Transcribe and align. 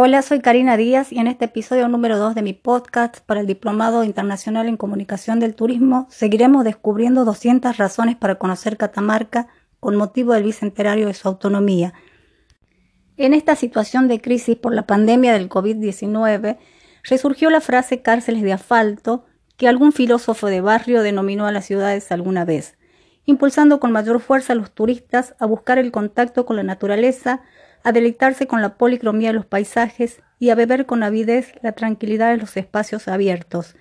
Hola, 0.00 0.22
soy 0.22 0.38
Karina 0.38 0.76
Díaz 0.76 1.10
y 1.10 1.18
en 1.18 1.26
este 1.26 1.46
episodio 1.46 1.88
número 1.88 2.18
2 2.18 2.36
de 2.36 2.42
mi 2.42 2.52
podcast 2.52 3.18
para 3.18 3.40
el 3.40 3.48
Diplomado 3.48 4.04
Internacional 4.04 4.68
en 4.68 4.76
Comunicación 4.76 5.40
del 5.40 5.56
Turismo 5.56 6.06
seguiremos 6.08 6.62
descubriendo 6.62 7.24
200 7.24 7.76
razones 7.78 8.14
para 8.14 8.36
conocer 8.36 8.76
Catamarca 8.76 9.48
con 9.80 9.96
motivo 9.96 10.34
del 10.34 10.44
bicentenario 10.44 11.08
de 11.08 11.14
su 11.14 11.26
autonomía. 11.26 11.94
En 13.16 13.34
esta 13.34 13.56
situación 13.56 14.06
de 14.06 14.20
crisis 14.20 14.54
por 14.54 14.72
la 14.72 14.86
pandemia 14.86 15.32
del 15.32 15.48
COVID-19, 15.48 16.58
resurgió 17.02 17.50
la 17.50 17.60
frase 17.60 18.00
cárceles 18.00 18.44
de 18.44 18.52
asfalto 18.52 19.26
que 19.56 19.66
algún 19.66 19.90
filósofo 19.90 20.46
de 20.46 20.60
barrio 20.60 21.02
denominó 21.02 21.48
a 21.48 21.50
las 21.50 21.64
ciudades 21.64 22.12
alguna 22.12 22.44
vez, 22.44 22.78
impulsando 23.24 23.80
con 23.80 23.90
mayor 23.90 24.20
fuerza 24.20 24.52
a 24.52 24.56
los 24.56 24.70
turistas 24.70 25.34
a 25.40 25.46
buscar 25.46 25.76
el 25.76 25.90
contacto 25.90 26.46
con 26.46 26.54
la 26.54 26.62
naturaleza, 26.62 27.42
a 27.84 27.92
deleitarse 27.92 28.46
con 28.46 28.62
la 28.62 28.74
policromía 28.76 29.30
de 29.30 29.34
los 29.34 29.46
paisajes 29.46 30.20
y 30.38 30.50
a 30.50 30.54
beber 30.54 30.86
con 30.86 31.02
avidez 31.02 31.52
la 31.62 31.72
tranquilidad 31.72 32.30
de 32.30 32.36
los 32.36 32.56
espacios 32.56 33.08
abiertos. 33.08 33.76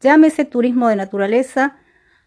Llámese 0.00 0.44
turismo 0.44 0.88
de 0.88 0.96
naturaleza, 0.96 1.76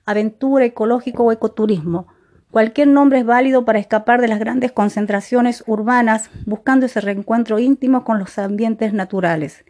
aventura, 0.06 0.66
ecológico 0.66 1.24
o 1.24 1.32
ecoturismo. 1.32 2.08
Cualquier 2.52 2.88
nombre 2.88 3.20
es 3.20 3.26
válido 3.26 3.66
para 3.66 3.80
escapar 3.80 4.22
de 4.22 4.30
las 4.30 4.40
grandes 4.40 4.72
concentraciones 4.72 5.64
urbanas, 5.68 6.30
buscando 6.46 6.86
ese 6.86 7.02
reencuentro 7.02 7.60
íntimo 7.60 8.06
con 8.06 8.18
los 8.18 8.38
ambientes 8.40 8.94
naturales. 8.94 9.66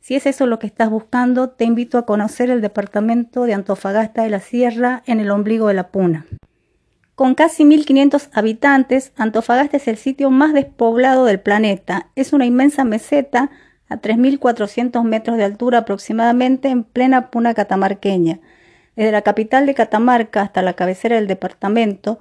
Si 0.00 0.14
es 0.14 0.24
eso 0.24 0.46
lo 0.46 0.58
que 0.58 0.66
estás 0.66 0.88
buscando, 0.88 1.50
te 1.50 1.64
invito 1.64 1.98
a 1.98 2.06
conocer 2.06 2.48
el 2.48 2.62
departamento 2.62 3.44
de 3.44 3.52
Antofagasta 3.52 4.22
de 4.22 4.30
la 4.30 4.40
Sierra 4.40 5.02
en 5.04 5.20
el 5.20 5.30
ombligo 5.30 5.68
de 5.68 5.74
la 5.74 5.88
Puna. 5.88 6.24
Con 7.20 7.34
casi 7.34 7.64
1.500 7.64 8.30
habitantes, 8.32 9.12
Antofagasta 9.14 9.76
es 9.76 9.88
el 9.88 9.98
sitio 9.98 10.30
más 10.30 10.54
despoblado 10.54 11.26
del 11.26 11.38
planeta. 11.38 12.08
Es 12.16 12.32
una 12.32 12.46
inmensa 12.46 12.82
meseta 12.84 13.50
a 13.90 14.00
3.400 14.00 15.04
metros 15.04 15.36
de 15.36 15.44
altura 15.44 15.80
aproximadamente 15.80 16.70
en 16.70 16.82
plena 16.82 17.30
puna 17.30 17.52
catamarqueña. 17.52 18.40
Desde 18.96 19.12
la 19.12 19.20
capital 19.20 19.66
de 19.66 19.74
Catamarca 19.74 20.40
hasta 20.40 20.62
la 20.62 20.72
cabecera 20.72 21.16
del 21.16 21.26
departamento, 21.26 22.20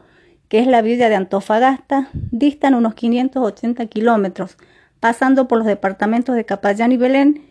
que 0.50 0.60
es 0.60 0.68
la 0.68 0.82
villa 0.82 1.08
de 1.08 1.16
Antofagasta, 1.16 2.10
distan 2.12 2.76
unos 2.76 2.94
580 2.96 3.86
kilómetros, 3.86 4.58
pasando 5.00 5.48
por 5.48 5.60
los 5.60 5.68
departamentos 5.68 6.36
de 6.36 6.44
Capayán 6.44 6.92
y 6.92 6.98
Belén 6.98 7.46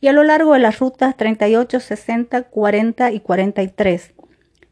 y 0.00 0.08
a 0.08 0.12
lo 0.12 0.24
largo 0.24 0.54
de 0.54 0.58
las 0.58 0.80
rutas 0.80 1.16
38, 1.16 1.78
60, 1.78 2.42
40 2.42 3.12
y 3.12 3.20
43. 3.20 4.14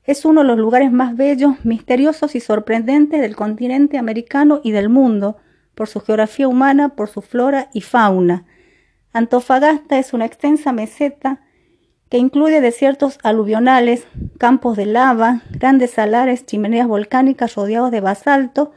Es 0.07 0.25
uno 0.25 0.43
de 0.43 0.47
los 0.47 0.57
lugares 0.57 0.93
más 0.93 1.17
bellos, 1.17 1.65
misteriosos 1.65 2.37
y 2.37 2.41
sorprendentes 2.41 3.21
del 3.21 3.35
continente 3.35 3.99
americano 3.99 4.61
y 4.63 4.71
del 4.71 4.89
mundo, 4.89 5.37
por 5.75 5.89
su 5.89 6.01
geografía 6.01 6.47
humana, 6.47 6.91
por 6.91 7.09
su 7.09 7.23
flora 7.23 7.69
y 7.73 7.81
fauna. 7.81 8.45
Antofagasta 9.13 9.99
es 9.99 10.13
una 10.13 10.25
extensa 10.25 10.73
meseta 10.73 11.41
que 12.09 12.19
incluye 12.19 12.61
desiertos 12.61 13.19
aluvionales, 13.25 14.07
campos 14.39 14.77
de 14.77 14.87
lava, 14.87 15.43
grandes 15.51 15.91
salares, 15.91 16.47
chimeneas 16.47 16.87
volcánicas 16.87 17.57
rodeados 17.57 17.91
de 17.91 18.01
basalto 18.01 18.73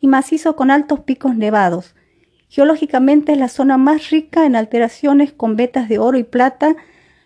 y 0.00 0.06
macizo 0.06 0.54
con 0.54 0.70
altos 0.70 1.00
picos 1.00 1.34
nevados. 1.34 1.94
Geológicamente 2.48 3.32
es 3.32 3.38
la 3.38 3.48
zona 3.48 3.78
más 3.78 4.10
rica 4.10 4.44
en 4.44 4.54
alteraciones 4.54 5.32
con 5.32 5.56
vetas 5.56 5.88
de 5.88 5.98
oro 5.98 6.18
y 6.18 6.24
plata, 6.24 6.76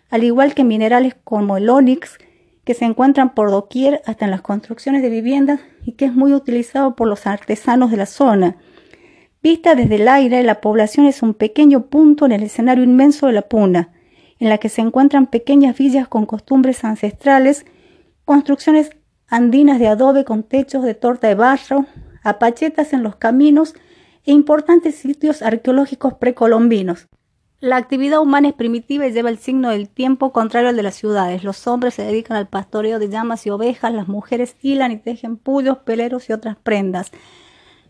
al 0.09 0.23
igual 0.23 0.55
que 0.55 0.63
minerales 0.63 1.15
como 1.25 1.57
el 1.57 1.69
ónix, 1.69 2.17
que 2.69 2.75
se 2.75 2.85
encuentran 2.85 3.33
por 3.33 3.49
doquier 3.49 4.03
hasta 4.05 4.25
en 4.25 4.29
las 4.29 4.43
construcciones 4.43 5.01
de 5.01 5.09
viviendas 5.09 5.59
y 5.85 5.93
que 5.93 6.05
es 6.05 6.13
muy 6.13 6.33
utilizado 6.33 6.95
por 6.95 7.07
los 7.07 7.25
artesanos 7.25 7.89
de 7.89 7.97
la 7.97 8.05
zona. 8.05 8.57
Vista 9.41 9.73
desde 9.73 9.95
el 9.95 10.07
aire, 10.07 10.43
la 10.43 10.61
población 10.61 11.07
es 11.07 11.23
un 11.23 11.33
pequeño 11.33 11.87
punto 11.87 12.27
en 12.27 12.31
el 12.31 12.43
escenario 12.43 12.83
inmenso 12.83 13.25
de 13.25 13.33
la 13.33 13.41
Puna, 13.41 13.89
en 14.37 14.49
la 14.49 14.59
que 14.59 14.69
se 14.69 14.81
encuentran 14.81 15.25
pequeñas 15.25 15.79
villas 15.79 16.07
con 16.07 16.27
costumbres 16.27 16.83
ancestrales, 16.83 17.65
construcciones 18.23 18.91
andinas 19.25 19.79
de 19.79 19.87
adobe 19.87 20.23
con 20.23 20.43
techos 20.43 20.83
de 20.83 20.93
torta 20.93 21.27
de 21.27 21.33
barro, 21.33 21.87
apachetas 22.23 22.93
en 22.93 23.01
los 23.01 23.15
caminos 23.15 23.73
e 24.27 24.31
importantes 24.31 24.93
sitios 24.93 25.41
arqueológicos 25.41 26.13
precolombinos. 26.13 27.07
La 27.61 27.75
actividad 27.75 28.21
humana 28.21 28.47
es 28.47 28.53
primitiva 28.53 29.05
y 29.05 29.11
lleva 29.11 29.29
el 29.29 29.37
signo 29.37 29.69
del 29.69 29.89
tiempo 29.89 30.31
contrario 30.31 30.69
al 30.69 30.77
de 30.77 30.83
las 30.83 30.95
ciudades. 30.95 31.43
Los 31.43 31.67
hombres 31.67 31.93
se 31.93 32.03
dedican 32.03 32.37
al 32.37 32.47
pastoreo 32.47 32.99
de 32.99 33.09
llamas 33.09 33.45
y 33.45 33.49
ovejas, 33.49 33.93
las 33.93 34.07
mujeres 34.07 34.55
hilan 34.61 34.93
y 34.93 34.97
tejen 34.97 35.35
pullos, 35.35 35.79
peleros 35.79 36.29
y 36.29 36.33
otras 36.33 36.55
prendas. 36.55 37.11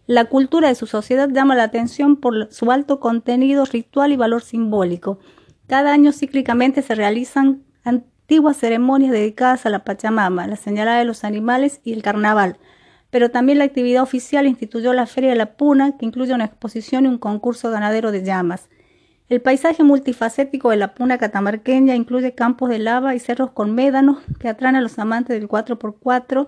La 0.08 0.26
cultura 0.26 0.70
de 0.70 0.74
su 0.74 0.88
sociedad 0.88 1.30
llama 1.30 1.56
la 1.56 1.66
atención 1.66 2.16
por 2.16 2.52
su 2.52 2.72
alto 2.72 3.00
contenido 3.00 3.64
ritual 3.66 4.12
y 4.12 4.18
valor 4.18 4.42
simbólico. 4.42 5.20
Cada 5.68 5.94
año 5.94 6.14
cíclicamente 6.14 6.82
se 6.82 6.96
realizan 6.96 7.62
antiguas 7.84 8.58
ceremonias 8.58 9.12
dedicadas 9.12 9.68
a 9.68 9.70
la 9.70 9.84
Pachamama, 9.84 10.48
la 10.48 10.56
señalada 10.56 10.98
de 10.98 11.06
los 11.06 11.24
animales 11.24 11.80
y 11.84 11.94
el 11.94 12.02
carnaval. 12.02 12.58
Pero 13.12 13.30
también 13.30 13.60
la 13.60 13.66
actividad 13.66 14.02
oficial 14.02 14.48
instituyó 14.48 14.94
la 14.94 15.06
Feria 15.06 15.30
de 15.30 15.36
la 15.36 15.58
Puna, 15.58 15.96
que 15.96 16.08
incluye 16.08 16.34
una 16.34 16.46
exposición 16.46 17.06
y 17.06 17.10
un 17.10 17.20
concurso 17.20 17.70
ganadero 17.70 18.12
de 18.12 18.24
llamas. 18.24 18.68
El 19.30 19.42
paisaje 19.42 19.84
multifacético 19.84 20.72
de 20.72 20.78
la 20.78 20.96
puna 20.96 21.20
catamarqueña 21.20 21.96
incluye 21.96 22.34
campos 22.34 22.68
de 22.70 22.80
lava 22.80 23.14
y 23.14 23.20
cerros 23.20 23.52
con 23.52 23.76
médanos 23.76 24.18
que 24.40 24.50
atraen 24.50 24.76
a 24.76 24.82
los 24.82 24.98
amantes 24.98 25.40
del 25.40 25.48
4x4, 25.48 26.48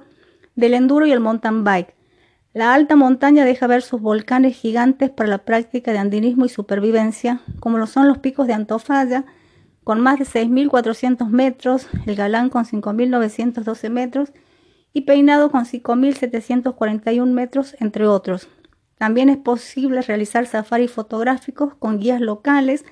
del 0.55 0.73
enduro 0.73 1.05
y 1.05 1.11
el 1.11 1.19
mountain 1.19 1.63
bike. 1.63 1.93
La 2.53 2.73
alta 2.73 2.95
montaña 2.95 3.45
deja 3.45 3.67
ver 3.67 3.83
sus 3.83 4.01
volcanes 4.01 4.57
gigantes 4.57 5.11
para 5.11 5.29
la 5.29 5.37
práctica 5.45 5.91
de 5.91 5.99
andinismo 5.99 6.45
y 6.45 6.49
supervivencia, 6.49 7.41
como 7.59 7.77
lo 7.77 7.85
son 7.85 8.07
los 8.07 8.17
picos 8.17 8.47
de 8.47 8.53
Antofalla, 8.53 9.25
con 9.83 10.01
más 10.01 10.17
de 10.17 10.25
6.400 10.25 11.29
metros, 11.29 11.87
el 12.07 12.15
Galán 12.15 12.49
con 12.49 12.65
5.912 12.65 13.89
metros 13.91 14.31
y 14.91 15.01
Peinado 15.01 15.51
con 15.51 15.65
5.741 15.65 17.25
metros, 17.27 17.75
entre 17.79 18.07
otros. 18.07 18.49
También 19.01 19.29
es 19.29 19.37
posible 19.37 20.03
realizar 20.03 20.45
safaris 20.45 20.91
fotográficos 20.91 21.73
con 21.73 21.97
guías 21.97 22.21
locales, 22.21 22.85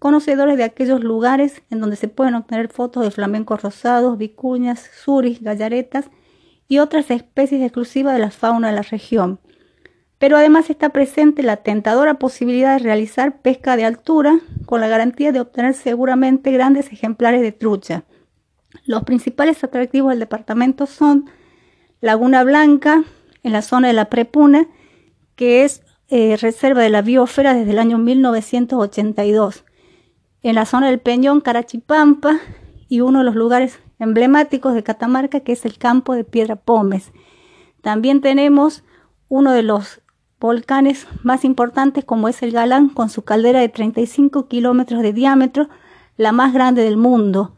conocedores 0.00 0.56
de 0.56 0.64
aquellos 0.64 1.04
lugares 1.04 1.62
en 1.70 1.78
donde 1.78 1.94
se 1.94 2.08
pueden 2.08 2.34
obtener 2.34 2.66
fotos 2.66 3.04
de 3.04 3.12
flamencos 3.12 3.62
rosados, 3.62 4.18
vicuñas, 4.18 4.90
suris, 5.04 5.40
gallaretas 5.40 6.10
y 6.66 6.80
otras 6.80 7.12
especies 7.12 7.62
exclusivas 7.62 8.14
de 8.14 8.18
la 8.18 8.32
fauna 8.32 8.70
de 8.70 8.74
la 8.74 8.82
región. 8.82 9.38
Pero 10.18 10.36
además 10.36 10.68
está 10.68 10.88
presente 10.88 11.44
la 11.44 11.58
tentadora 11.58 12.14
posibilidad 12.14 12.76
de 12.76 12.82
realizar 12.82 13.40
pesca 13.40 13.76
de 13.76 13.84
altura 13.84 14.40
con 14.66 14.80
la 14.80 14.88
garantía 14.88 15.30
de 15.30 15.38
obtener 15.38 15.74
seguramente 15.74 16.50
grandes 16.50 16.90
ejemplares 16.90 17.40
de 17.40 17.52
trucha. 17.52 18.02
Los 18.84 19.04
principales 19.04 19.62
atractivos 19.62 20.10
del 20.10 20.18
departamento 20.18 20.86
son 20.86 21.26
Laguna 22.00 22.42
Blanca, 22.42 23.04
en 23.44 23.52
la 23.52 23.62
zona 23.62 23.86
de 23.86 23.94
la 23.94 24.06
Prepuna, 24.06 24.66
que 25.42 25.64
es 25.64 25.82
eh, 26.08 26.36
reserva 26.40 26.82
de 26.82 26.88
la 26.88 27.02
biosfera 27.02 27.52
desde 27.52 27.72
el 27.72 27.80
año 27.80 27.98
1982, 27.98 29.64
en 30.44 30.54
la 30.54 30.66
zona 30.66 30.86
del 30.86 31.00
Peñón 31.00 31.40
Carachipampa 31.40 32.38
y 32.88 33.00
uno 33.00 33.18
de 33.18 33.24
los 33.24 33.34
lugares 33.34 33.80
emblemáticos 33.98 34.72
de 34.72 34.84
Catamarca, 34.84 35.40
que 35.40 35.50
es 35.50 35.64
el 35.64 35.78
campo 35.78 36.14
de 36.14 36.22
Piedra 36.22 36.54
Pómez. 36.54 37.10
También 37.80 38.20
tenemos 38.20 38.84
uno 39.28 39.50
de 39.50 39.64
los 39.64 40.00
volcanes 40.38 41.08
más 41.24 41.44
importantes, 41.44 42.04
como 42.04 42.28
es 42.28 42.40
el 42.44 42.52
Galán, 42.52 42.88
con 42.88 43.10
su 43.10 43.22
caldera 43.22 43.58
de 43.58 43.68
35 43.68 44.46
kilómetros 44.46 45.02
de 45.02 45.12
diámetro, 45.12 45.68
la 46.16 46.30
más 46.30 46.54
grande 46.54 46.84
del 46.84 46.96
mundo. 46.96 47.56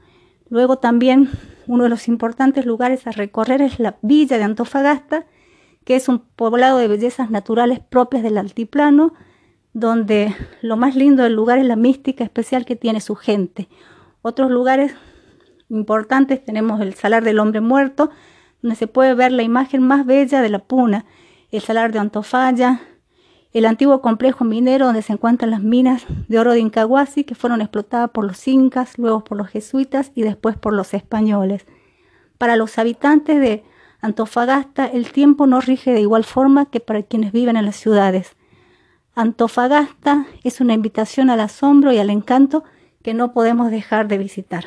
Luego 0.48 0.78
también 0.78 1.28
uno 1.66 1.82
de 1.82 1.90
los 1.90 2.08
importantes 2.08 2.64
lugares 2.64 3.06
a 3.06 3.10
recorrer 3.10 3.60
es 3.60 3.78
la 3.78 3.98
villa 4.00 4.38
de 4.38 4.44
Antofagasta, 4.44 5.26
que 5.84 5.96
es 5.96 6.08
un 6.08 6.20
poblado 6.20 6.78
de 6.78 6.88
bellezas 6.88 7.30
naturales 7.30 7.80
propias 7.80 8.22
del 8.22 8.38
altiplano, 8.38 9.14
donde 9.72 10.34
lo 10.62 10.76
más 10.76 10.96
lindo 10.96 11.22
del 11.22 11.34
lugar 11.34 11.58
es 11.58 11.66
la 11.66 11.76
mística 11.76 12.24
especial 12.24 12.64
que 12.64 12.76
tiene 12.76 13.00
su 13.00 13.16
gente. 13.16 13.68
Otros 14.22 14.50
lugares 14.50 14.94
importantes 15.68 16.44
tenemos 16.44 16.80
el 16.80 16.94
Salar 16.94 17.24
del 17.24 17.38
Hombre 17.38 17.60
Muerto, 17.60 18.10
donde 18.62 18.76
se 18.76 18.86
puede 18.86 19.14
ver 19.14 19.32
la 19.32 19.42
imagen 19.42 19.82
más 19.82 20.06
bella 20.06 20.40
de 20.40 20.48
la 20.48 20.60
Puna, 20.60 21.04
el 21.50 21.60
Salar 21.60 21.92
de 21.92 21.98
Antofalla, 21.98 22.80
el 23.52 23.66
antiguo 23.66 24.00
complejo 24.00 24.44
minero 24.44 24.86
donde 24.86 25.02
se 25.02 25.12
encuentran 25.12 25.50
las 25.50 25.62
minas 25.62 26.04
de 26.28 26.38
oro 26.38 26.52
de 26.52 26.60
Incahuasi 26.60 27.22
que 27.24 27.36
fueron 27.36 27.60
explotadas 27.60 28.10
por 28.10 28.24
los 28.24 28.48
incas, 28.48 28.98
luego 28.98 29.22
por 29.22 29.38
los 29.38 29.48
jesuitas 29.48 30.10
y 30.14 30.22
después 30.22 30.56
por 30.56 30.72
los 30.72 30.92
españoles. 30.92 31.66
Para 32.36 32.56
los 32.56 32.78
habitantes 32.78 33.40
de 33.40 33.64
Antofagasta 34.04 34.84
el 34.84 35.12
tiempo 35.12 35.46
no 35.46 35.62
rige 35.62 35.94
de 35.94 36.02
igual 36.02 36.24
forma 36.24 36.66
que 36.66 36.78
para 36.78 37.02
quienes 37.02 37.32
viven 37.32 37.56
en 37.56 37.64
las 37.64 37.76
ciudades. 37.76 38.36
Antofagasta 39.14 40.26
es 40.42 40.60
una 40.60 40.74
invitación 40.74 41.30
al 41.30 41.40
asombro 41.40 41.90
y 41.90 41.96
al 41.96 42.10
encanto 42.10 42.64
que 43.02 43.14
no 43.14 43.32
podemos 43.32 43.70
dejar 43.70 44.06
de 44.06 44.18
visitar. 44.18 44.66